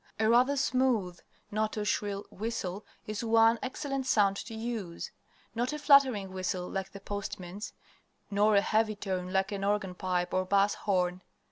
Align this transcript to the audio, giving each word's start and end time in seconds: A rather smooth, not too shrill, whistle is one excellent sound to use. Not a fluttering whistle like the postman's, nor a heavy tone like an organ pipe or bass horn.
A 0.19 0.27
rather 0.27 0.57
smooth, 0.57 1.19
not 1.51 1.73
too 1.73 1.85
shrill, 1.85 2.25
whistle 2.31 2.83
is 3.05 3.23
one 3.23 3.59
excellent 3.61 4.07
sound 4.07 4.35
to 4.37 4.55
use. 4.55 5.11
Not 5.53 5.73
a 5.73 5.77
fluttering 5.77 6.31
whistle 6.33 6.67
like 6.67 6.91
the 6.91 6.99
postman's, 6.99 7.71
nor 8.31 8.55
a 8.55 8.61
heavy 8.61 8.95
tone 8.95 9.31
like 9.31 9.51
an 9.51 9.63
organ 9.63 9.93
pipe 9.93 10.33
or 10.33 10.43
bass 10.43 10.73
horn. 10.73 11.21